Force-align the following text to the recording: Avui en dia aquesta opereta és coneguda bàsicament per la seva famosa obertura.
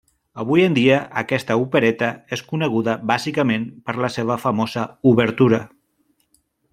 Avui 0.43 0.63
en 0.67 0.77
dia 0.77 0.95
aquesta 1.21 1.57
opereta 1.65 2.09
és 2.37 2.43
coneguda 2.53 2.97
bàsicament 3.13 3.69
per 3.91 3.97
la 4.07 4.13
seva 4.17 4.39
famosa 4.47 4.87
obertura. 5.15 5.65